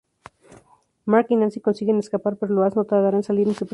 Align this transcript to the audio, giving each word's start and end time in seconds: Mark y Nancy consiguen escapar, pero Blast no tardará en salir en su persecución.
Mark 1.05 1.27
y 1.29 1.35
Nancy 1.35 1.59
consiguen 1.59 1.99
escapar, 1.99 2.35
pero 2.37 2.55
Blast 2.55 2.75
no 2.75 2.85
tardará 2.85 3.17
en 3.17 3.23
salir 3.23 3.47
en 3.47 3.53
su 3.53 3.67
persecución. 3.67 3.69